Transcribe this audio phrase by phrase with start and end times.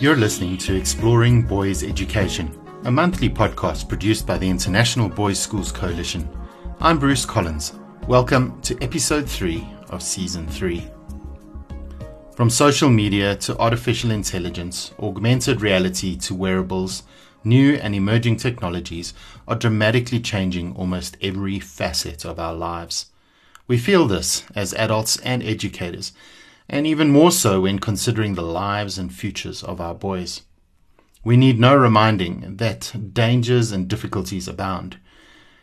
[0.00, 5.70] You're listening to Exploring Boys Education, a monthly podcast produced by the International Boys Schools
[5.70, 6.26] Coalition.
[6.80, 7.74] I'm Bruce Collins.
[8.08, 10.88] Welcome to episode 3 of season 3.
[12.34, 17.02] From social media to artificial intelligence, augmented reality to wearables,
[17.44, 19.12] new and emerging technologies
[19.46, 23.10] are dramatically changing almost every facet of our lives.
[23.66, 26.14] We feel this as adults and educators
[26.72, 30.42] and even more so when considering the lives and futures of our boys.
[31.24, 34.96] We need no reminding that dangers and difficulties abound.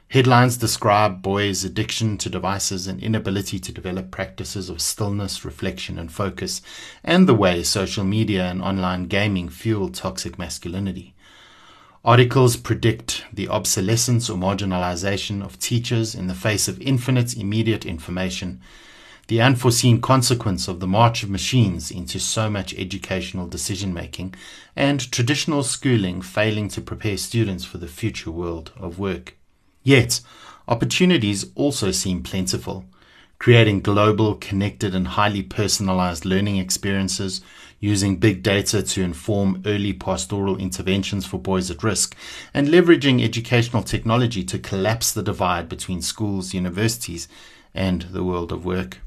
[0.09, 6.11] Headlines describe boys' addiction to devices and inability to develop practices of stillness, reflection, and
[6.11, 6.61] focus,
[7.05, 11.15] and the way social media and online gaming fuel toxic masculinity.
[12.03, 18.61] Articles predict the obsolescence or marginalization of teachers in the face of infinite immediate information
[19.27, 24.33] the unforeseen consequence of the march of machines into so much educational decision making,
[24.75, 29.35] and traditional schooling failing to prepare students for the future world of work.
[29.83, 30.21] Yet,
[30.67, 32.85] opportunities also seem plentiful.
[33.37, 37.41] Creating global, connected, and highly personalized learning experiences,
[37.79, 42.15] using big data to inform early pastoral interventions for boys at risk,
[42.53, 47.27] and leveraging educational technology to collapse the divide between schools, universities,
[47.75, 48.99] and the world of work.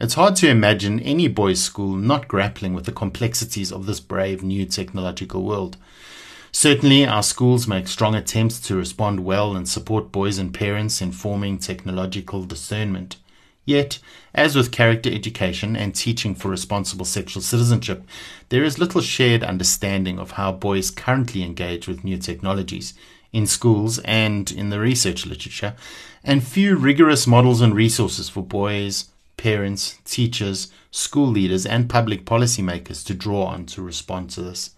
[0.00, 4.44] It's hard to imagine any boys' school not grappling with the complexities of this brave
[4.44, 5.76] new technological world.
[6.52, 11.10] Certainly, our schools make strong attempts to respond well and support boys and parents in
[11.10, 13.16] forming technological discernment.
[13.64, 13.98] Yet,
[14.32, 18.04] as with character education and teaching for responsible sexual citizenship,
[18.50, 22.94] there is little shared understanding of how boys currently engage with new technologies
[23.32, 25.74] in schools and in the research literature,
[26.22, 33.04] and few rigorous models and resources for boys, parents, teachers, school leaders, and public policymakers
[33.06, 34.72] to draw on to respond to this.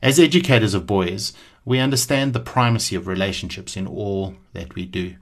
[0.00, 1.32] As educators of boys,
[1.64, 5.16] we understand the primacy of relationships in all that we do.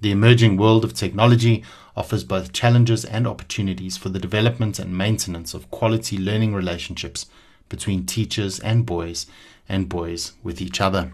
[0.00, 1.64] The emerging world of technology
[1.96, 7.26] offers both challenges and opportunities for the development and maintenance of quality learning relationships
[7.68, 9.26] between teachers and boys,
[9.68, 11.12] and boys with each other.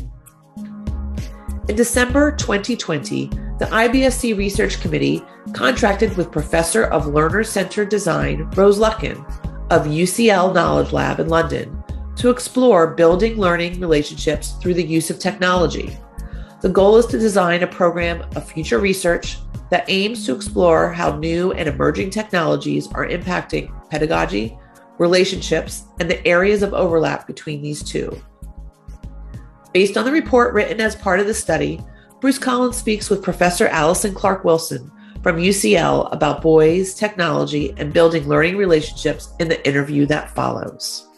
[1.67, 5.23] In December 2020, the IBSC Research Committee
[5.53, 9.25] contracted with Professor of Learner Centered Design Rose Luckin
[9.71, 11.83] of UCL Knowledge Lab in London
[12.17, 15.97] to explore building learning relationships through the use of technology.
[16.61, 19.39] The goal is to design a program of future research
[19.71, 24.57] that aims to explore how new and emerging technologies are impacting pedagogy,
[24.99, 28.23] relationships, and the areas of overlap between these two.
[29.73, 31.81] Based on the report written as part of the study,
[32.21, 34.91] Bruce Collins speaks with Professor Alison Clark Wilson
[35.23, 41.09] from UCL about boys, technology, and building learning relationships in the interview that follows.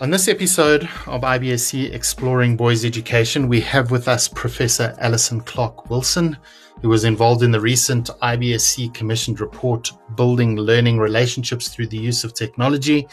[0.00, 5.88] On this episode of IBSC Exploring Boys Education, we have with us Professor Alison Clark
[5.88, 6.36] Wilson
[6.82, 12.22] who was involved in the recent IBSC commissioned report, Building Learning Relationships Through the Use
[12.24, 13.08] of Technology,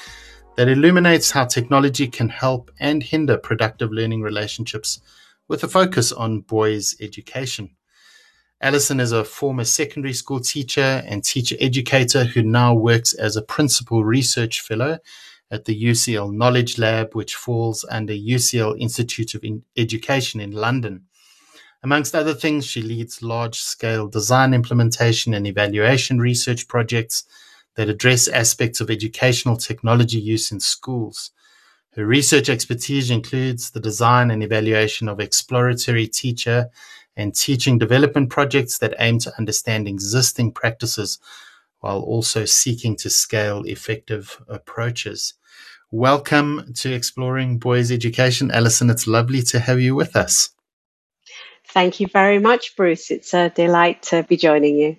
[0.55, 4.99] that illuminates how technology can help and hinder productive learning relationships
[5.47, 7.69] with a focus on boys' education.
[8.61, 13.41] Alison is a former secondary school teacher and teacher educator who now works as a
[13.41, 14.99] principal research fellow
[15.51, 19.43] at the UCL Knowledge Lab, which falls under UCL Institute of
[19.75, 21.05] Education in London.
[21.83, 27.25] Amongst other things, she leads large scale design implementation and evaluation research projects
[27.75, 31.31] that address aspects of educational technology use in schools.
[31.95, 36.69] Her research expertise includes the design and evaluation of exploratory teacher
[37.17, 41.19] and teaching development projects that aim to understand existing practices
[41.81, 45.33] while also seeking to scale effective approaches.
[45.91, 48.51] Welcome to Exploring Boys Education.
[48.51, 50.52] Alison, it's lovely to have you with us.
[51.73, 53.09] Thank you very much, Bruce.
[53.09, 54.95] It's a delight to be joining you.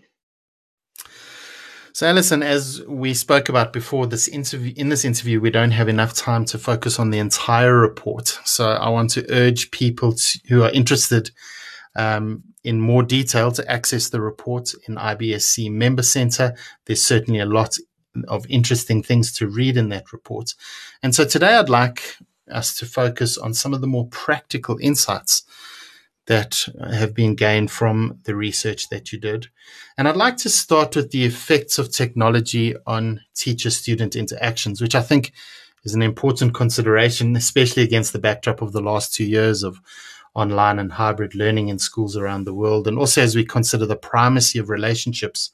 [1.93, 5.89] So, Alison, as we spoke about before, this interview in this interview, we don't have
[5.89, 8.41] enough time to focus on the entire report.
[8.45, 11.31] So, I want to urge people to, who are interested
[11.95, 16.57] um, in more detail to access the report in IBSC Member Center.
[16.87, 17.79] There's certainly a lot
[18.27, 20.55] of interesting things to read in that report.
[21.05, 22.17] And so today I'd like
[22.51, 25.45] us to focus on some of the more practical insights
[26.27, 29.49] that have been gained from the research that you did.
[29.99, 34.95] And I'd like to start with the effects of technology on teacher student interactions, which
[34.95, 35.33] I think
[35.85, 39.81] is an important consideration, especially against the backdrop of the last two years of
[40.35, 42.89] online and hybrid learning in schools around the world.
[42.89, 45.51] And also as we consider the primacy of relationships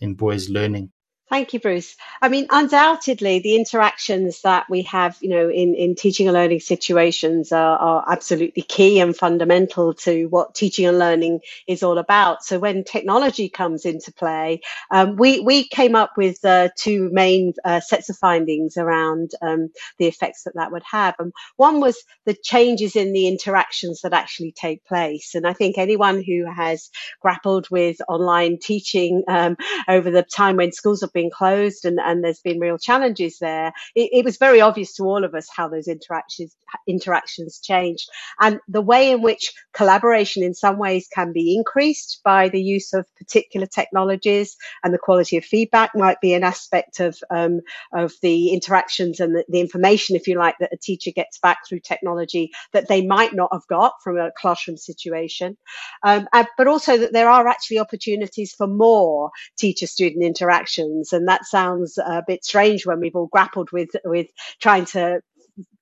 [0.00, 0.90] in boys' learning.
[1.28, 1.94] Thank you, Bruce.
[2.22, 6.60] I mean, undoubtedly, the interactions that we have, you know, in, in teaching and learning
[6.60, 12.44] situations are, are absolutely key and fundamental to what teaching and learning is all about.
[12.44, 17.52] So when technology comes into play, um, we, we came up with uh, two main
[17.62, 21.14] uh, sets of findings around um, the effects that that would have.
[21.18, 25.34] And one was the changes in the interactions that actually take place.
[25.34, 26.88] And I think anyone who has
[27.20, 29.58] grappled with online teaching um,
[29.88, 33.72] over the time when schools have been closed and, and there's been real challenges there,
[33.94, 36.54] it, it was very obvious to all of us how those interactions
[36.86, 38.08] interactions changed
[38.40, 42.92] and the way in which collaboration in some ways can be increased by the use
[42.92, 47.60] of particular technologies and the quality of feedback might be an aspect of um,
[47.92, 51.58] of the interactions and the, the information, if you like, that a teacher gets back
[51.66, 55.56] through technology that they might not have got from a classroom situation.
[56.02, 61.98] Um, but also that there are actually opportunities for more teacher-student interactions and that sounds
[61.98, 64.28] a bit strange when we've all grappled with with
[64.60, 65.20] trying to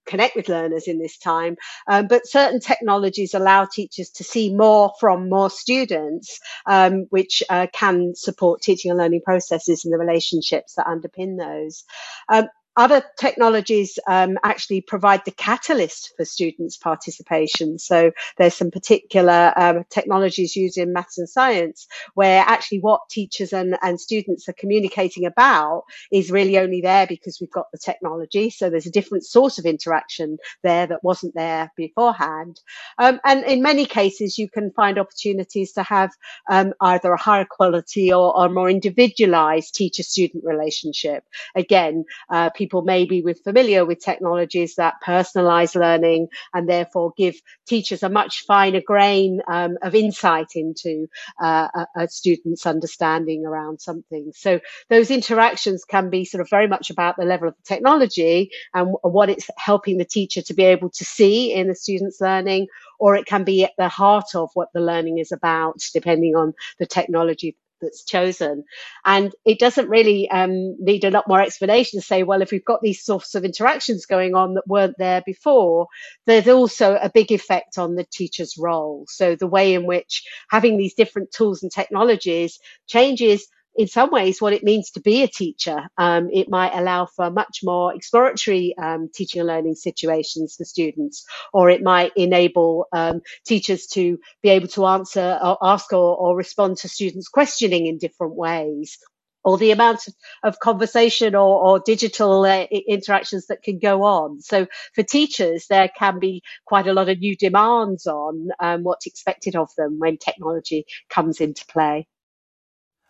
[0.07, 1.57] connect with learners in this time.
[1.89, 7.67] Um, but certain technologies allow teachers to see more from more students, um, which uh,
[7.73, 11.85] can support teaching and learning processes and the relationships that underpin those.
[12.29, 12.47] Um,
[12.77, 17.79] other technologies um, actually provide the catalyst for students' participation.
[17.79, 23.53] So there's some particular um, technologies used in maths and science where actually what teachers
[23.53, 28.51] and, and students are communicating about is really only there because we've got the technology.
[28.51, 32.61] So there's a different source of interaction there that wasn't there beforehand.
[32.99, 36.11] Um, and in many cases, you can find opportunities to have
[36.51, 41.25] um, either a higher quality or, or more individualized teacher-student relationship.
[41.55, 47.13] Again, uh, people people may be with familiar with technologies that personalize learning and therefore
[47.17, 51.07] give teachers a much finer grain um, of insight into
[51.41, 54.33] uh, a, a, student's understanding around something.
[54.35, 54.59] So
[54.91, 58.97] those interactions can be sort of very much about the level of the technology and
[59.03, 62.67] what it's helping the teacher to be able to see in the student's learning,
[62.99, 66.53] or it can be at the heart of what the learning is about, depending on
[66.81, 68.65] the technology that's chosen.
[69.05, 72.65] And it doesn't really um, need a lot more explanation to say, well, if we've
[72.65, 75.89] got these sorts of interactions going on that weren't there before,
[76.27, 79.05] there's also a big effect on the teacher's role.
[79.09, 84.41] So the way in which having these different tools and technologies changes in some ways
[84.41, 85.89] what it means to be a teacher.
[85.99, 91.25] Um, it might allow for much more exploratory um, teaching and learning situations for students,
[91.53, 96.37] or it might enable um, teachers to be able to answer or ask or, or
[96.37, 98.99] respond to students' questioning in different ways
[99.47, 100.01] or the amount
[100.43, 104.41] of, conversation or, or digital uh, interactions that can go on.
[104.41, 109.07] So for teachers, there can be quite a lot of new demands on um, what's
[109.07, 112.09] expected of them when technology comes into play.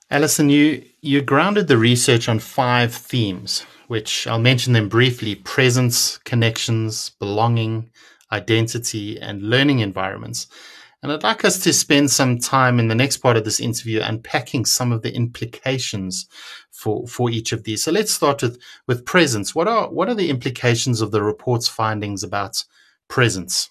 [0.09, 6.19] Alison, you, you grounded the research on five themes, which I'll mention them briefly presence,
[6.19, 7.91] connections, belonging,
[8.31, 10.47] identity, and learning environments.
[11.03, 14.01] And I'd like us to spend some time in the next part of this interview
[14.01, 16.27] unpacking some of the implications
[16.71, 17.83] for, for each of these.
[17.83, 19.57] So let's start with, with presence.
[19.57, 22.65] What are, what are the implications of the report's findings about
[23.09, 23.71] presence?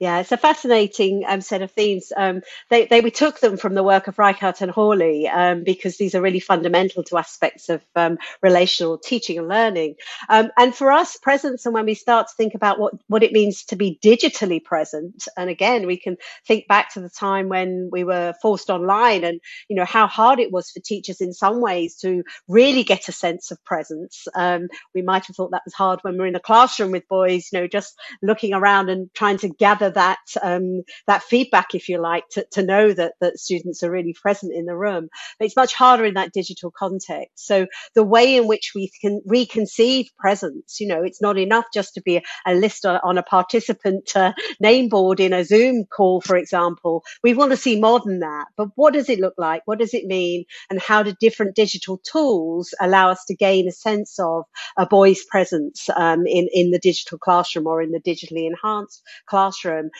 [0.00, 2.10] Yeah, it's a fascinating um, set of themes.
[2.16, 2.40] Um,
[2.70, 6.14] they, they, we took them from the work of Reichert and Hawley um, because these
[6.14, 9.96] are really fundamental to aspects of um, relational teaching and learning.
[10.30, 13.32] Um, and for us, presence, and when we start to think about what, what it
[13.32, 16.16] means to be digitally present, and again, we can
[16.46, 19.38] think back to the time when we were forced online and,
[19.68, 23.12] you know, how hard it was for teachers in some ways to really get a
[23.12, 24.26] sense of presence.
[24.34, 27.06] Um, we might have thought that was hard when we we're in a classroom with
[27.06, 31.88] boys, you know, just looking around and trying to gather that um, that feedback, if
[31.88, 35.08] you like, to, to know that that students are really present in the room.
[35.38, 37.46] But it's much harder in that digital context.
[37.46, 41.94] So the way in which we can reconceive presence, you know, it's not enough just
[41.94, 46.36] to be a, list on a participant uh, name board in a Zoom call, for
[46.36, 47.02] example.
[47.22, 48.46] We want to see more than that.
[48.56, 49.62] But what does it look like?
[49.64, 50.44] What does it mean?
[50.68, 54.44] And how do different digital tools allow us to gain a sense of
[54.76, 59.79] a boy's presence um, in in the digital classroom or in the digitally enhanced classroom
[59.80, 59.90] um,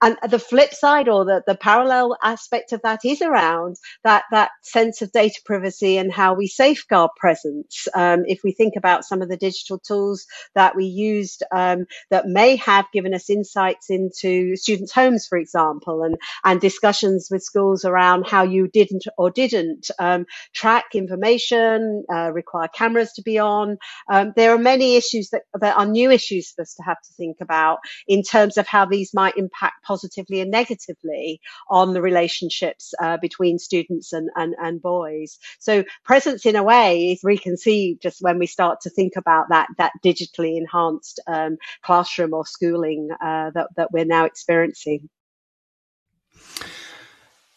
[0.00, 4.50] and the flip side or the, the parallel aspect of that is around that, that
[4.62, 7.88] sense of data privacy and how we safeguard presence.
[7.94, 12.26] Um, if we think about some of the digital tools that we used um, that
[12.26, 17.84] may have given us insights into students' homes, for example, and, and discussions with schools
[17.84, 23.78] around how you didn't or didn't um, track information, uh, require cameras to be on.
[24.10, 27.12] Um, there are many issues that, that are new issues for us to have to
[27.14, 31.40] think about in terms of how these might impact positively and negatively
[31.70, 35.38] on the relationships uh, between students and, and, and boys.
[35.58, 39.68] So presence in a way is reconceived just when we start to think about that,
[39.78, 45.08] that digitally enhanced um, classroom or schooling uh, that, that we're now experiencing.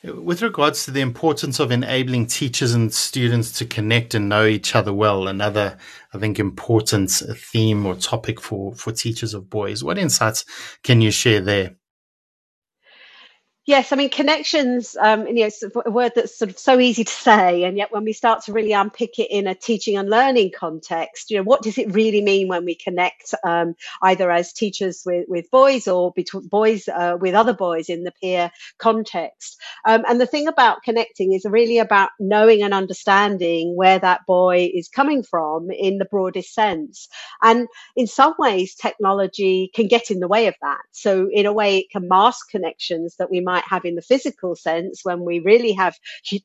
[0.04, 4.76] With regards to the importance of enabling teachers and students to connect and know each
[4.76, 5.78] other well, another,
[6.12, 10.44] I think, important theme or topic for, for teachers of boys, what insights
[10.82, 11.76] can you share there?
[13.68, 14.98] Yes, I mean connections.
[15.00, 15.50] Um, you know,
[15.86, 18.54] a word that's sort of so easy to say, and yet when we start to
[18.54, 22.22] really unpick it in a teaching and learning context, you know, what does it really
[22.24, 27.18] mean when we connect, um, either as teachers with, with boys or between boys uh,
[27.22, 28.50] with other boys in the peer
[28.80, 29.62] context?
[29.86, 34.72] Um, and the thing about connecting is really about knowing and understanding where that boy
[34.74, 37.08] is coming from in the broadest sense.
[37.44, 40.80] And in some ways, technology can get in the way of that.
[40.94, 44.10] So in a way, it can mask connections that we might might have in the
[44.12, 45.96] physical sense when we really have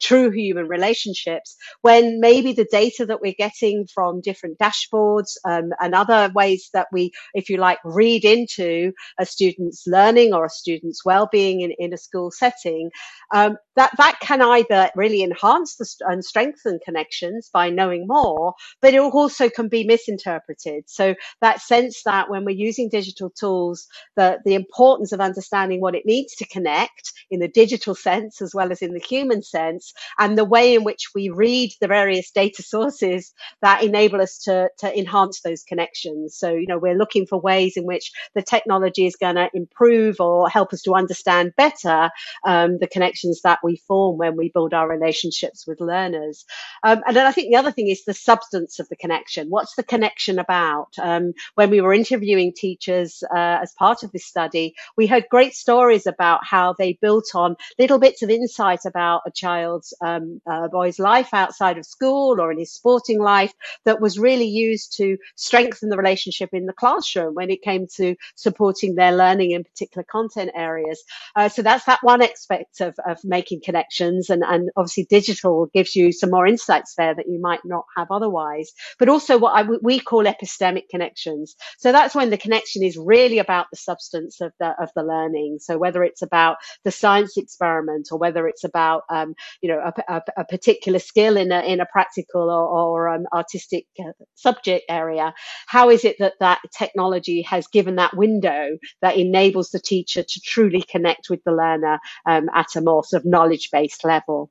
[0.01, 5.95] true human relationships, when maybe the data that we're getting from different dashboards um, and
[5.95, 11.05] other ways that we, if you like, read into a student's learning or a student's
[11.05, 12.91] well-being in, in a school setting,
[13.33, 18.95] um, that that can either really enhance the, and strengthen connections by knowing more, but
[18.95, 20.85] it also can be misinterpreted.
[20.87, 25.95] So that sense that when we're using digital tools, the the importance of understanding what
[25.95, 29.93] it means to connect in the digital sense as well as in the human sense,
[30.19, 34.69] and the way in which we read the various data sources that enable us to
[34.79, 36.37] to enhance those connections.
[36.37, 40.21] So you know we're looking for ways in which the technology is going to improve
[40.21, 42.11] or help us to understand better
[42.47, 46.45] um, the connections that we form when we build our relationships with learners.
[46.83, 49.51] Um, and then I think the other thing is the substance of the connection.
[49.51, 50.91] What's the connection about?
[51.03, 55.55] Um, when we were interviewing teachers uh, as part of this study, we heard great
[55.55, 60.69] stories about how they built on little bits of insight about a child's um, uh,
[60.69, 63.53] boy's life outside of school or in his sporting life
[63.85, 68.15] that was really used to strengthen the relationship in the classroom when it came to
[68.37, 71.03] supporting their learning in particular content areas.
[71.35, 75.69] Uh, so that's that one aspect of, of making making connections and, and obviously digital
[75.73, 79.53] gives you some more insights there that you might not have otherwise, but also what
[79.53, 81.57] I, we call epistemic connections.
[81.79, 85.59] So that's when the connection is really about the substance of the, of the learning.
[85.61, 90.15] So whether it's about the science experiment or whether it's about, um, you know, a,
[90.15, 94.85] a, a, particular skill in a, in a practical or, or um, artistic uh, subject
[94.89, 95.35] area,
[95.67, 100.41] how is it that that technology has given that window that enables the teacher to
[100.41, 104.51] truly connect with the learner um, at a more sort of knowledge knowledge based level.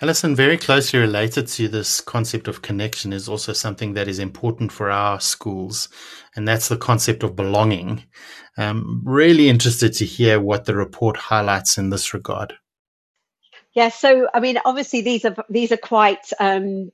[0.00, 4.72] Alison, very closely related to this concept of connection is also something that is important
[4.72, 5.88] for our schools,
[6.34, 8.02] and that's the concept of belonging.
[8.56, 12.54] Um, really interested to hear what the report highlights in this regard.
[13.72, 16.90] Yeah, so I mean, obviously these are these are quite um,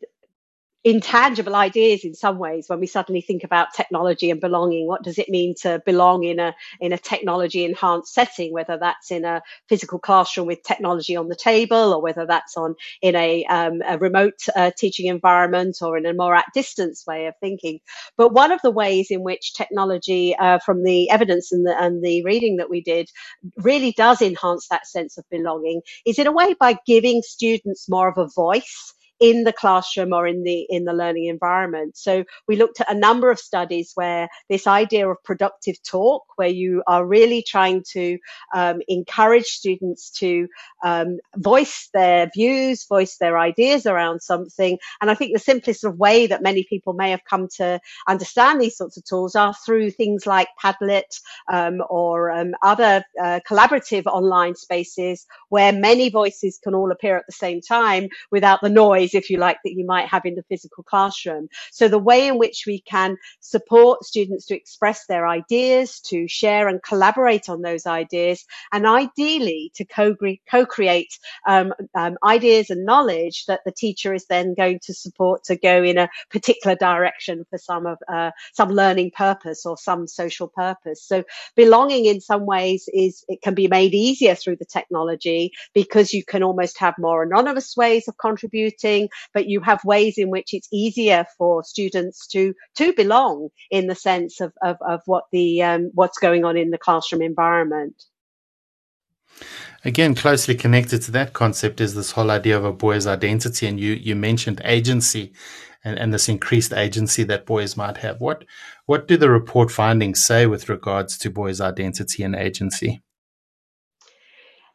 [0.83, 4.87] intangible ideas in some ways when we suddenly think about technology and belonging.
[4.87, 9.11] What does it mean to belong in a in a technology enhanced setting whether that's
[9.11, 13.45] in a physical classroom with technology on the table or whether that's on in a,
[13.47, 17.81] um, a remote uh, teaching environment or in a more at distance way of thinking?
[18.17, 22.03] But one of the ways in which technology uh, from the evidence and the, and
[22.03, 23.11] the reading that we did
[23.57, 28.09] really does enhance that sense of belonging is in a way by giving students more
[28.09, 31.97] of a voice in the classroom or in the in the learning environment.
[31.97, 36.49] So we looked at a number of studies where this idea of productive talk, where
[36.49, 38.19] you are really trying to
[38.55, 40.49] um, encourage students to
[40.83, 44.79] um, voice their views, voice their ideas around something.
[45.01, 48.61] And I think the simplest of way that many people may have come to understand
[48.61, 51.21] these sorts of tools are through things like Padlet
[51.53, 57.27] um, or um, other uh, collaborative online spaces where many voices can all appear at
[57.27, 60.45] the same time without the noise if you like, that you might have in the
[60.45, 61.49] physical classroom.
[61.71, 66.69] So the way in which we can support students to express their ideas, to share
[66.69, 73.61] and collaborate on those ideas, and ideally to co-create um, um, ideas and knowledge that
[73.65, 77.87] the teacher is then going to support to go in a particular direction for some
[77.87, 81.03] of uh, some learning purpose or some social purpose.
[81.03, 81.25] So
[81.57, 86.25] belonging in some ways is it can be made easier through the technology because you
[86.25, 89.00] can almost have more anonymous ways of contributing
[89.35, 93.95] but you have ways in which it's easier for students to to belong in the
[93.95, 97.95] sense of of, of what the um, what's going on in the classroom environment.
[99.85, 103.81] Again, closely connected to that concept is this whole idea of a boy's identity, and
[103.81, 105.33] you you mentioned agency.
[105.83, 108.21] And, and this increased agency that boys might have.
[108.21, 108.45] What
[108.85, 113.01] what do the report findings say with regards to boys' identity and agency?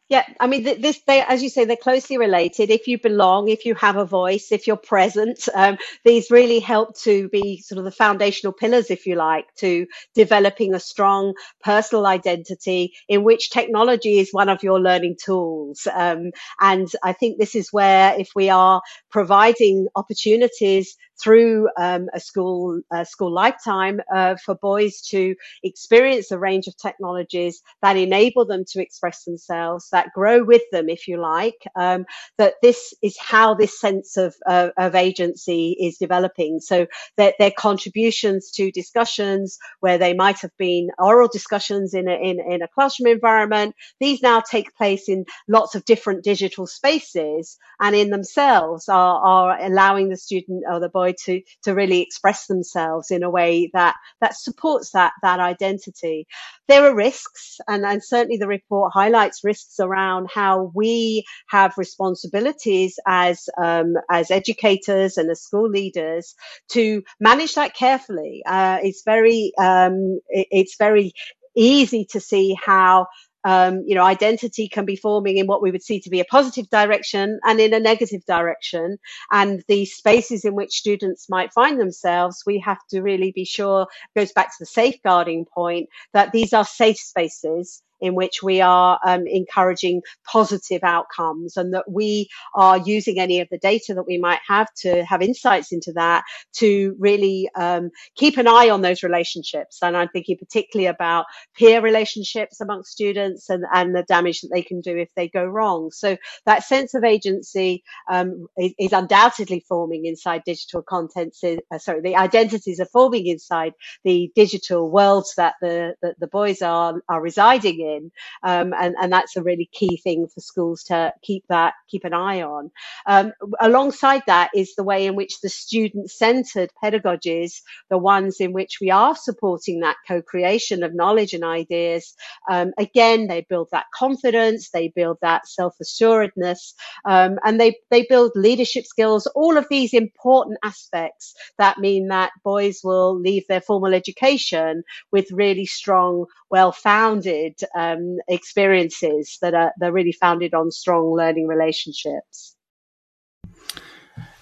[0.08, 2.70] Yeah, I mean, this, they, as you say, they're closely related.
[2.70, 6.96] If you belong, if you have a voice, if you're present, um, these really help
[7.00, 9.84] to be sort of the foundational pillars, if you like, to
[10.14, 15.88] developing a strong personal identity in which technology is one of your learning tools.
[15.92, 22.20] Um, and I think this is where, if we are providing opportunities through um, a
[22.20, 28.64] school school lifetime uh, for boys to experience a range of technologies that enable them
[28.68, 31.56] to express themselves, that grow with them, if you like.
[31.74, 32.04] Um,
[32.38, 36.60] that this is how this sense of uh, of agency is developing.
[36.60, 42.14] So that their contributions to discussions where they might have been oral discussions in a,
[42.14, 47.58] in, in a classroom environment, these now take place in lots of different digital spaces,
[47.80, 52.46] and in themselves are, are allowing the student or the boy to to really express
[52.46, 56.26] themselves in a way that that supports that that identity.
[56.68, 62.98] There are risks, and, and certainly the report highlights risks around how we have responsibilities
[63.06, 66.34] as um, as educators and as school leaders
[66.70, 68.42] to manage that carefully.
[68.46, 71.12] Uh, it's very um, it, it's very
[71.56, 73.06] easy to see how
[73.46, 76.24] um, you know, identity can be forming in what we would see to be a
[76.24, 78.98] positive direction and in a negative direction.
[79.30, 83.86] And the spaces in which students might find themselves, we have to really be sure
[84.16, 88.98] goes back to the safeguarding point that these are safe spaces in which we are
[89.04, 94.18] um, encouraging positive outcomes and that we are using any of the data that we
[94.18, 99.02] might have to have insights into that to really um, keep an eye on those
[99.02, 99.78] relationships.
[99.82, 104.62] And I'm thinking particularly about peer relationships amongst students and, and the damage that they
[104.62, 105.90] can do if they go wrong.
[105.92, 111.42] So that sense of agency um, is, is, undoubtedly forming inside digital contents.
[111.44, 113.72] Uh, sorry, the identities are forming inside
[114.04, 118.10] the digital worlds that the, that the boys are, are residing in in.
[118.42, 122.14] Um, and, and that's a really key thing for schools to keep that, keep an
[122.14, 122.70] eye on.
[123.06, 128.52] Um, alongside that is the way in which the student centered pedagogies, the ones in
[128.52, 132.14] which we are supporting that co-creation of knowledge and ideas.
[132.50, 138.32] Um, again, they build that confidence, they build that self-assuredness, um, and they, they build
[138.34, 143.94] leadership skills, all of these important aspects that mean that boys will leave their formal
[143.94, 151.46] education with really strong, well-founded um, experiences that are they're really founded on strong learning
[151.46, 152.56] relationships.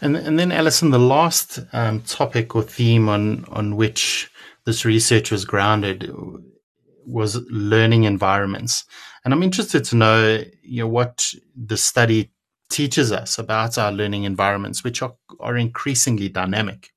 [0.00, 4.30] And and then Alison, the last um, topic or theme on on which
[4.64, 6.10] this research was grounded
[7.06, 8.84] was learning environments,
[9.24, 12.30] and I'm interested to know you know what the study
[12.70, 16.93] teaches us about our learning environments, which are, are increasingly dynamic.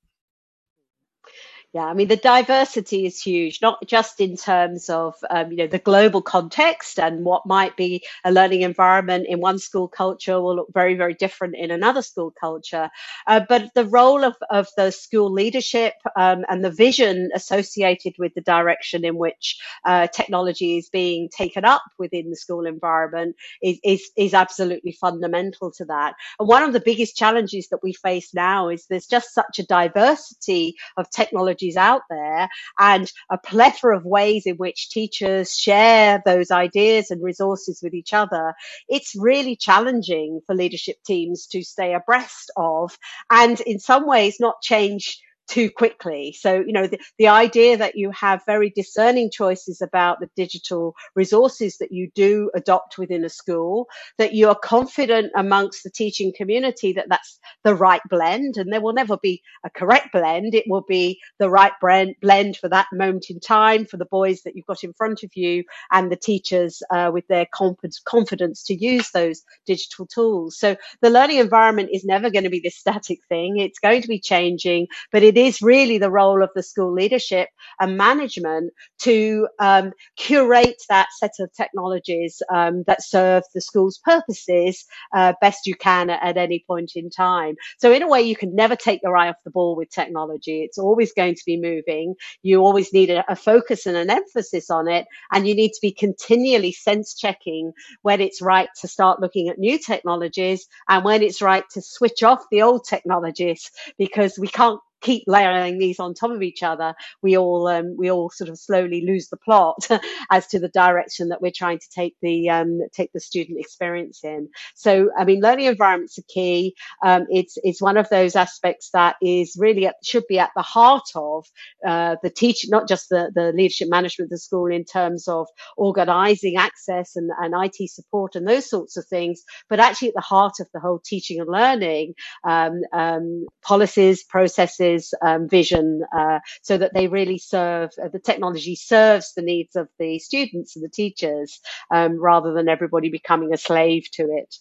[1.77, 5.67] Yeah, I mean the diversity is huge, not just in terms of um, you know
[5.67, 10.55] the global context and what might be a learning environment in one school culture will
[10.55, 12.89] look very very different in another school culture,
[13.27, 18.33] uh, but the role of, of the school leadership um, and the vision associated with
[18.33, 23.79] the direction in which uh, technology is being taken up within the school environment is,
[23.83, 26.15] is is absolutely fundamental to that.
[26.39, 29.67] And one of the biggest challenges that we face now is there's just such a
[29.67, 32.47] diversity of technology out there
[32.79, 38.13] and a plethora of ways in which teachers share those ideas and resources with each
[38.13, 38.53] other,
[38.87, 42.97] it's really challenging for leadership teams to stay abreast of
[43.29, 46.33] and in some ways not change too quickly.
[46.37, 50.95] So, you know, the, the idea that you have very discerning choices about the digital
[51.15, 56.33] resources that you do adopt within a school, that you are confident amongst the teaching
[56.35, 58.57] community that that's the right blend.
[58.57, 60.53] And there will never be a correct blend.
[60.53, 64.41] It will be the right blend, blend for that moment in time for the boys
[64.43, 68.75] that you've got in front of you and the teachers uh, with their confidence to
[68.75, 70.57] use those digital tools.
[70.59, 73.57] So the learning environment is never going to be this static thing.
[73.57, 77.49] It's going to be changing, but it is really the role of the school leadership
[77.79, 84.85] and management to um, curate that set of technologies um, that serve the school's purposes
[85.13, 87.55] uh, best you can at, at, any point in time.
[87.77, 90.63] So in a way, you can never take your eye off the ball with technology.
[90.63, 92.15] It's always going to be moving.
[92.43, 95.79] You always need a, a focus and an emphasis on it, and you need to
[95.81, 101.21] be continually sense checking when it's right to start looking at new technologies and when
[101.21, 106.13] it's right to switch off the old technologies because we can't keep layering these on
[106.13, 109.87] top of each other, we all um, we all sort of slowly lose the plot
[110.31, 114.21] as to the direction that we're trying to take the um, take the student experience
[114.23, 114.49] in.
[114.75, 116.75] So, I mean, learning environments are key.
[117.05, 120.61] Um, it's it's one of those aspects that is really at, should be at the
[120.61, 121.45] heart of
[121.85, 125.47] uh, the teaching, not just the the leadership management of the school in terms of
[125.77, 130.21] organising access and, and IT support and those sorts of things, but actually at the
[130.21, 134.86] heart of the whole teaching and learning um, um, policies, processes
[135.21, 139.87] um, vision uh, so that they really serve uh, the technology serves the needs of
[139.99, 141.59] the students and the teachers
[141.91, 144.55] um, rather than everybody becoming a slave to it.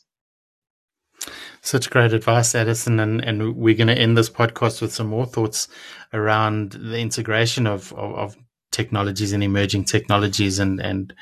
[1.60, 3.00] Such great advice, Alison.
[3.00, 5.68] And, and we're going to end this podcast with some more thoughts
[6.12, 8.36] around the integration of, of, of
[8.70, 11.14] technologies and emerging technologies and, and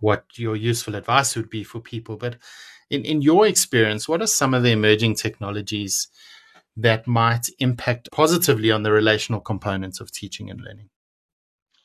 [0.00, 2.16] what your useful advice would be for people.
[2.16, 2.36] But
[2.90, 6.08] in, in your experience, what are some of the emerging technologies
[6.76, 10.88] that might impact positively on the relational components of teaching and learning.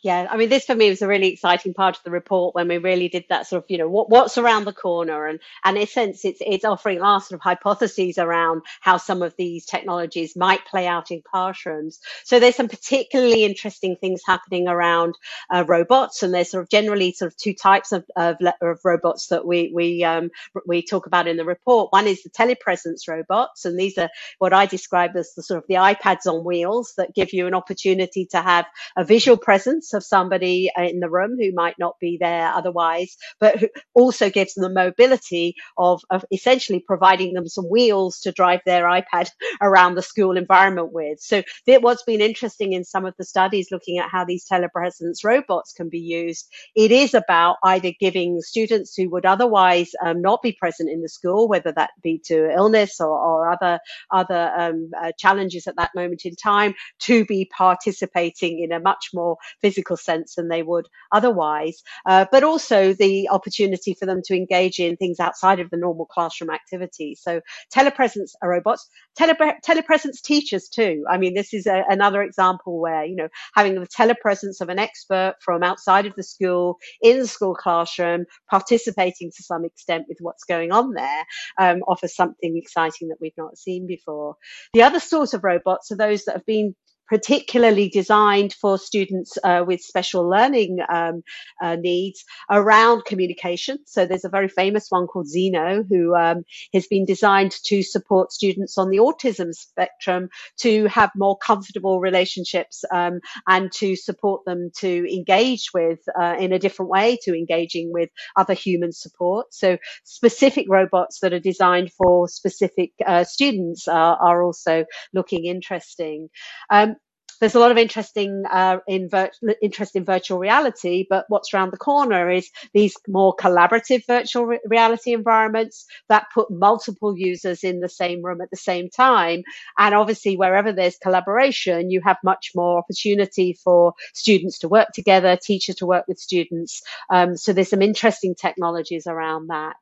[0.02, 2.70] Yeah, I mean, this for me was a really exciting part of the report when
[2.70, 5.76] we really did that sort of, you know, what, what's around the corner, and and
[5.76, 9.66] in a sense, it's it's offering our sort of hypotheses around how some of these
[9.66, 12.00] technologies might play out in classrooms.
[12.24, 15.16] So there's some particularly interesting things happening around
[15.54, 19.28] uh, robots, and there's sort of generally sort of two types of of, of robots
[19.28, 20.30] that we we um,
[20.66, 21.92] we talk about in the report.
[21.92, 25.68] One is the telepresence robots, and these are what I describe as the sort of
[25.68, 29.94] the iPads on wheels that give you an opportunity to have a visual presence presence
[29.94, 34.64] of somebody in the room who might not be there otherwise, but also gives them
[34.64, 39.30] the mobility of, of essentially providing them some wheels to drive their iPad
[39.62, 41.20] around the school environment with.
[41.20, 41.44] So
[41.82, 45.90] what's been interesting in some of the studies looking at how these telepresence robots can
[45.90, 50.90] be used, it is about either giving students who would otherwise um, not be present
[50.90, 53.80] in the school, whether that be to illness or, or other
[54.12, 59.10] other um, uh, challenges at that moment in time, to be participating in a much
[59.14, 64.22] more physical physical sense than they would otherwise, uh, but also the opportunity for them
[64.26, 67.22] to engage in things outside of the normal classroom activities.
[67.24, 67.42] So
[67.74, 68.88] telepresence robots,
[69.18, 71.06] tele- telepresence teachers too.
[71.10, 74.80] I mean, this is a, another example where, you know, having the telepresence of an
[74.80, 80.18] expert from outside of the school in the school classroom, participating to some extent with
[80.20, 81.24] what's going on there,
[81.58, 84.36] um, offers something exciting that we've not seen before.
[84.74, 86.76] The other sort of robots are those that have been
[87.10, 91.24] particularly designed for students uh, with special learning um,
[91.62, 93.80] uh, needs around communication.
[93.86, 96.44] So there's a very famous one called Zeno, who um,
[96.74, 102.84] has been designed to support students on the autism spectrum to have more comfortable relationships
[102.94, 107.92] um, and to support them to engage with uh, in a different way to engaging
[107.92, 109.48] with other human support.
[109.54, 116.30] So specific robots that are designed for specific uh, students are, are also looking interesting.
[116.70, 116.96] Um,
[117.40, 121.72] there's a lot of interesting uh, in vir- interest in virtual reality, but what's around
[121.72, 127.80] the corner is these more collaborative virtual re- reality environments that put multiple users in
[127.80, 129.44] the same room at the same time.
[129.78, 135.38] And obviously, wherever there's collaboration, you have much more opportunity for students to work together,
[135.42, 136.82] teachers to work with students.
[137.10, 139.78] Um, so there's some interesting technologies around that.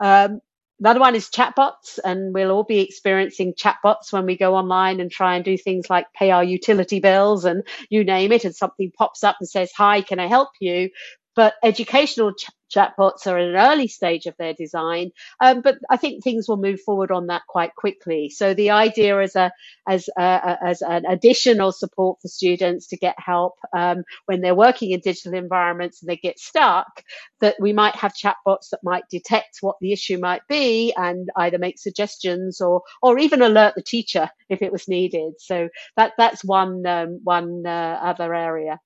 [0.00, 0.40] Um,
[0.80, 5.10] Another one is chatbots, and we'll all be experiencing chatbots when we go online and
[5.10, 8.90] try and do things like pay our utility bills and you name it, and something
[8.96, 10.90] pops up and says, Hi, can I help you?
[11.36, 12.32] But educational
[12.74, 16.56] chatbots are at an early stage of their design, um, but I think things will
[16.58, 18.30] move forward on that quite quickly.
[18.30, 19.52] So the idea as a
[19.88, 24.92] as a, as an additional support for students to get help um, when they're working
[24.92, 27.04] in digital environments and they get stuck,
[27.40, 31.58] that we might have chatbots that might detect what the issue might be and either
[31.58, 35.34] make suggestions or or even alert the teacher if it was needed.
[35.38, 38.80] So that that's one um, one uh, other area.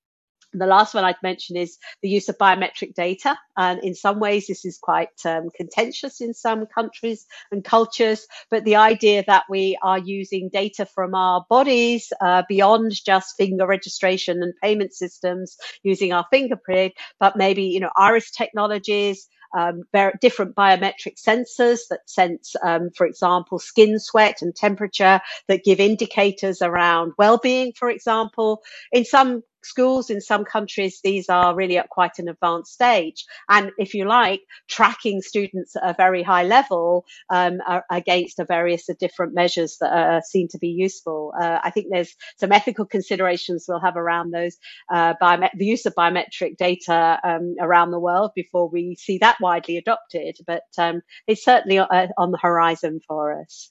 [0.59, 3.39] The last one I'd mention is the use of biometric data.
[3.57, 8.27] And in some ways, this is quite um, contentious in some countries and cultures.
[8.51, 13.67] But the idea that we are using data from our bodies uh, beyond just finger
[13.67, 19.83] registration and payment systems using our fingerprint, but maybe, you know, iris technologies, um,
[20.21, 26.63] different biometric sensors that sense, um, for example, skin sweat and temperature that give indicators
[26.63, 28.63] around well-being, for example.
[28.93, 33.25] In some schools in some countries, these are really at quite an advanced stage.
[33.49, 37.59] And if you like, tracking students at a very high level um,
[37.91, 41.33] against the various of different measures that are seen to be useful.
[41.41, 44.57] Uh, I think there's some ethical considerations we'll have around those,
[44.93, 49.77] uh, the use of biometric data um, around the world before we see that widely
[49.77, 50.37] adopted.
[50.47, 53.71] But um, it's certainly uh, on the horizon for us.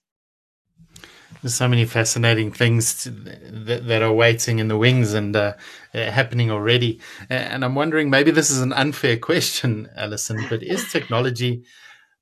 [1.46, 5.54] There's so many fascinating things to, that, that, are waiting in the wings and uh,
[5.94, 7.00] uh, happening already.
[7.30, 11.64] And I'm wondering, maybe this is an unfair question, Alison, but is technology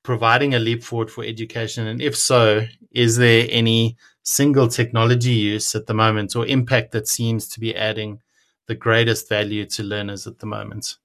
[0.03, 1.87] providing a leap forward for education?
[1.87, 7.07] And if so, is there any single technology use at the moment or impact that
[7.07, 8.19] seems to be adding
[8.67, 10.97] the greatest value to learners at the moment?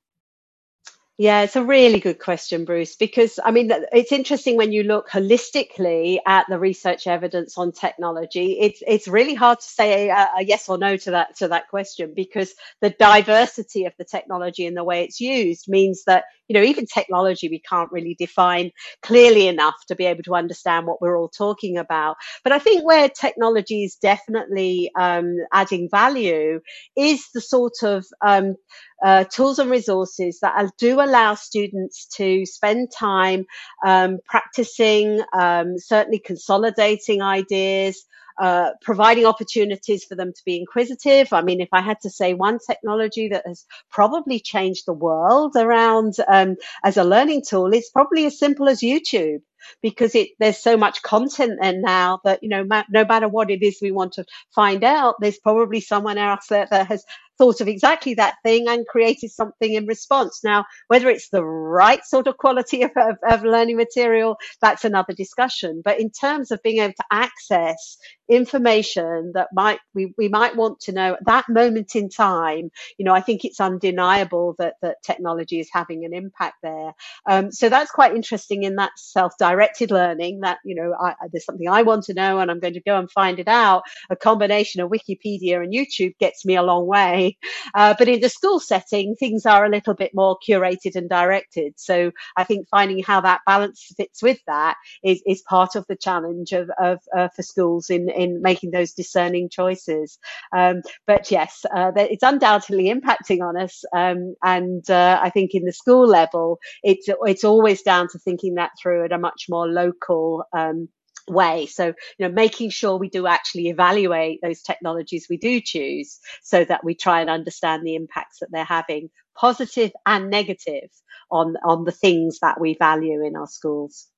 [1.20, 5.08] Yeah, it's a really good question, Bruce, because I mean, it's interesting when you look
[5.08, 8.58] holistically at the research evidence on technology.
[8.60, 11.68] It's it's really hard to say a, a, yes or no to that to that
[11.68, 16.54] question because the diversity of the technology and the way it's used means that you
[16.54, 18.70] know even technology we can't really define
[19.02, 22.16] clearly enough to be able to understand what we're all talking about.
[22.44, 26.60] But I think where technology is definitely um, adding value
[26.96, 28.56] is the sort of um,
[29.04, 33.46] uh, tools and resources that do allow students to spend time
[33.86, 38.04] um, practicing, um, certainly consolidating ideas,
[38.40, 41.32] uh, providing opportunities for them to be inquisitive.
[41.32, 45.54] I mean, if I had to say one technology that has probably changed the world
[45.56, 49.40] around um, as a learning tool, it's probably as simple as YouTube
[49.82, 53.50] because it there's so much content there now that you know ma- no matter what
[53.50, 54.24] it is we want to
[54.54, 57.04] find out there's probably someone else that has
[57.38, 60.40] thought of exactly that thing and created something in response.
[60.42, 65.14] Now, whether it's the right sort of quality of, of, of, learning material, that's another
[65.14, 65.80] discussion.
[65.84, 67.96] But in terms of being able to access
[68.28, 73.04] information that might we, we might want to know at that moment in time, you
[73.04, 76.92] know, I think it's undeniable that that technology is having an impact there.
[77.28, 80.40] Um, so that's quite interesting in that self-directed learning.
[80.40, 82.98] That you know, I, there's something I want to know and I'm going to go
[82.98, 83.82] and find it out.
[84.10, 87.27] A combination of Wikipedia and YouTube gets me a long way
[87.74, 91.74] uh, but in the school setting, things are a little bit more curated and directed.
[91.76, 95.96] So I think finding how that balance fits with that is, is part of the
[95.96, 100.18] challenge of, of uh, for schools in, in making those discerning choices.
[100.56, 103.84] Um, but yes, uh, it's undoubtedly impacting on us.
[103.94, 108.54] Um, and uh, I think in the school level, it's, it's always down to thinking
[108.54, 110.88] that through at a much more local um,
[111.30, 111.66] way.
[111.66, 111.94] So, you
[112.28, 116.94] know, making sure we do actually evaluate those technologies we do choose so that we
[116.94, 120.90] try and understand the impacts that they're having, positive and negative,
[121.30, 124.08] on, on the things that we value in our schools.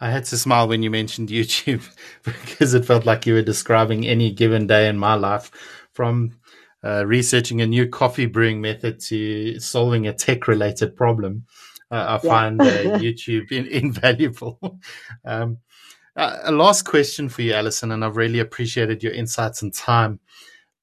[0.00, 1.88] I had to smile when you mentioned YouTube
[2.24, 5.50] because it felt like you were describing any given day in my life
[5.92, 6.38] from
[6.84, 11.46] uh, researching a new coffee brewing method to solving a tech related problem.
[11.90, 12.30] Uh, I yeah.
[12.30, 12.64] find uh,
[12.98, 14.80] YouTube in, invaluable.
[15.24, 15.58] um,
[16.16, 20.20] uh, a last question for you, Alison, and I've really appreciated your insights and time.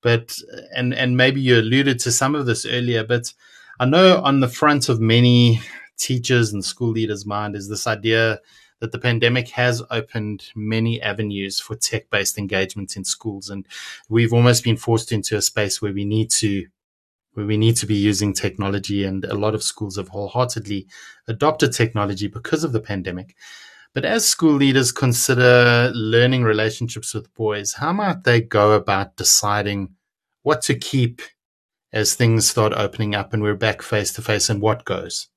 [0.02, 0.38] But
[0.76, 3.34] and and maybe you alluded to some of this earlier, but
[3.80, 5.62] I know on the front of many
[5.98, 8.40] teachers and school leaders' mind is this idea
[8.80, 13.50] that the pandemic has opened many avenues for tech based engagement in schools.
[13.50, 13.68] And
[14.08, 16.66] we've almost been forced into a space where we need to
[17.34, 20.88] where we need to be using technology and a lot of schools have wholeheartedly
[21.28, 23.36] adopted technology because of the pandemic.
[23.94, 29.96] But as school leaders consider learning relationships with boys, how might they go about deciding
[30.44, 31.22] what to keep
[31.92, 35.28] as things start opening up and we're back face to face and what goes?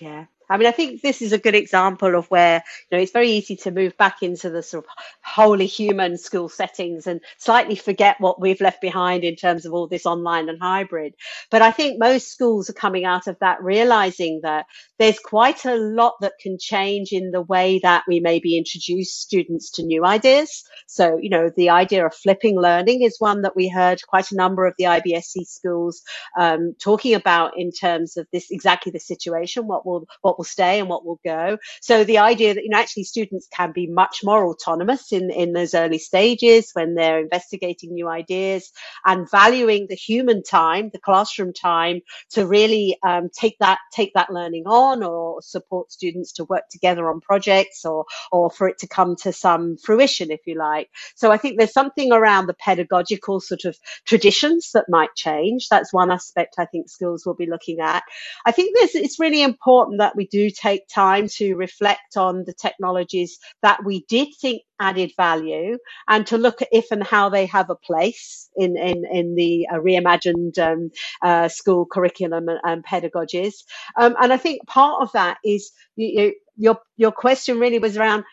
[0.00, 0.26] Yeah.
[0.48, 3.30] I mean, I think this is a good example of where, you know, it's very
[3.30, 4.90] easy to move back into the sort of
[5.22, 9.88] wholly human school settings and slightly forget what we've left behind in terms of all
[9.88, 11.14] this online and hybrid.
[11.50, 14.66] But I think most schools are coming out of that realizing that
[14.98, 19.70] there's quite a lot that can change in the way that we maybe introduce students
[19.72, 20.64] to new ideas.
[20.86, 24.36] So, you know, the idea of flipping learning is one that we heard quite a
[24.36, 26.02] number of the IBSC schools
[26.38, 30.80] um, talking about in terms of this exactly the situation, what will, what will stay
[30.80, 31.58] and what will go.
[31.80, 35.52] So the idea that, you know, actually students can be much more autonomous in, in
[35.52, 38.72] those early stages when they're investigating new ideas
[39.04, 44.30] and valuing the human time, the classroom time to really um, take that, take that
[44.30, 48.88] learning on or support students to work together on projects or, or for it to
[48.88, 50.88] come to some fruition, if you like.
[51.14, 55.68] So I think there's something around the pedagogical sort of traditions that might change.
[55.68, 58.02] That's one aspect I think schools will be looking at.
[58.44, 62.54] I think this, it's really important that we do take time to reflect on the
[62.54, 67.46] technologies that we did think added value and to look at if and how they
[67.46, 70.90] have a place in, in, in the uh, reimagined um,
[71.22, 73.54] uh, school curriculum and, and pedagogies.
[73.98, 77.96] Um, and I think part of that is you, you, your, your question really was
[77.96, 78.24] around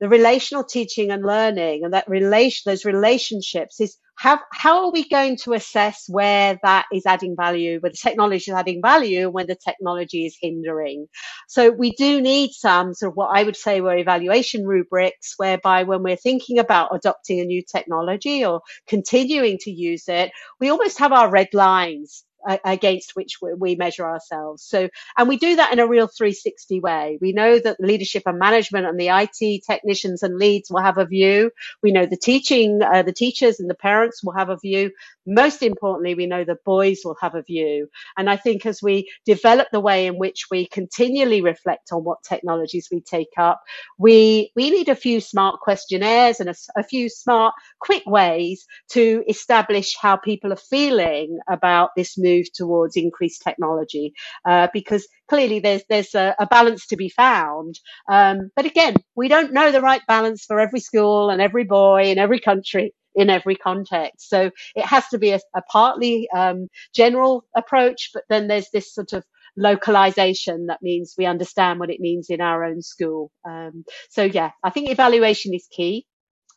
[0.00, 5.08] the relational teaching and learning and that relation, those relationships is how, how are we
[5.08, 9.32] going to assess where that is adding value, where the technology is adding value and
[9.32, 11.06] where the technology is hindering?
[11.46, 15.84] So we do need some sort of what I would say were evaluation rubrics whereby
[15.84, 20.98] when we're thinking about adopting a new technology or continuing to use it, we almost
[20.98, 22.24] have our red lines
[22.64, 24.62] against which we measure ourselves.
[24.62, 27.18] So, and we do that in a real 360 way.
[27.20, 31.04] We know that leadership and management and the IT technicians and leads will have a
[31.04, 31.50] view.
[31.82, 34.90] We know the teaching, uh, the teachers and the parents will have a view.
[35.26, 37.88] Most importantly, we know the boys will have a view.
[38.16, 42.22] And I think as we develop the way in which we continually reflect on what
[42.22, 43.60] technologies we take up,
[43.98, 49.22] we, we need a few smart questionnaires and a, a few smart, quick ways to
[49.28, 55.82] establish how people are feeling about this move towards increased technology, uh, because clearly there's,
[55.88, 57.78] there's a, a balance to be found.
[58.10, 62.04] Um, but again, we don't know the right balance for every school and every boy
[62.04, 64.28] in every country in every context.
[64.28, 68.94] So it has to be a, a partly um, general approach, but then there's this
[68.94, 69.24] sort of
[69.56, 73.32] localization that means we understand what it means in our own school.
[73.44, 76.06] Um, so yeah, I think evaluation is key,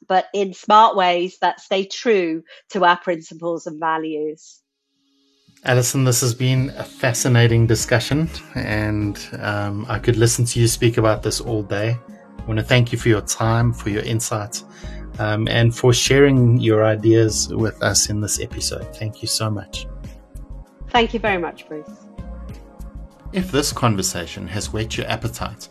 [0.07, 4.60] but in smart ways that stay true to our principles and values.
[5.63, 10.97] Alison, this has been a fascinating discussion, and um, I could listen to you speak
[10.97, 11.95] about this all day.
[12.39, 14.65] I want to thank you for your time, for your insights,
[15.19, 18.95] um, and for sharing your ideas with us in this episode.
[18.95, 19.85] Thank you so much.
[20.89, 22.07] Thank you very much, Bruce.
[23.31, 25.69] If this conversation has whet your appetite,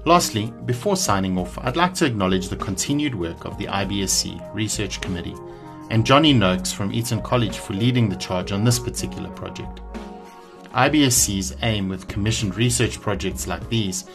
[0.05, 4.99] Lastly, before signing off, I'd like to acknowledge the continued work of the IBSC Research
[4.99, 5.35] Committee
[5.91, 9.81] and Johnny Noakes from Eton College for leading the charge on this particular project.
[10.73, 14.05] IBSC's aim with commissioned research projects like these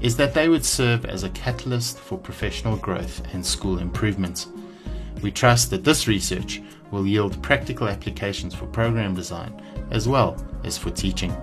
[0.00, 4.46] is that they would serve as a catalyst for professional growth and school improvement.
[5.22, 10.76] We trust that this research will yield practical applications for program design as well as
[10.78, 11.34] for teaching.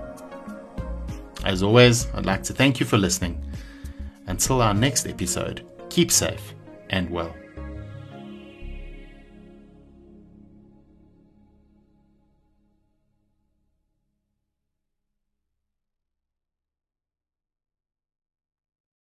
[1.44, 3.44] As always, I'd like to thank you for listening.
[4.28, 6.56] Until our next episode, keep safe
[6.90, 7.36] and well.